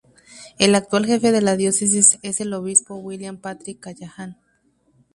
El 0.57 0.73
actual 0.73 1.05
jefe 1.05 1.31
de 1.31 1.41
la 1.43 1.55
Diócesis 1.55 2.17
es 2.23 2.41
el 2.41 2.51
Obispo 2.55 2.95
William 2.95 3.37
Patrick 3.37 3.81
Callahan. 3.81 4.35